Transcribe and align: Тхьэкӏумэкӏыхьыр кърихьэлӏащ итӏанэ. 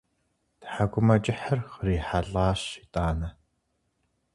Тхьэкӏумэкӏыхьыр 0.61 1.59
кърихьэлӏащ 1.71 2.61
итӏанэ. 2.83 3.29